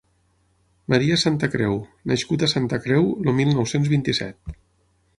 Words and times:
Maria 0.93 1.17
Santacreu, 1.25 1.77
nascut 2.13 2.47
a 2.47 2.51
Santa 2.57 2.83
Creu 2.87 3.09
el 3.27 3.39
mil 3.43 3.55
nou-cents 3.59 3.97
vint-i-set. 3.97 4.61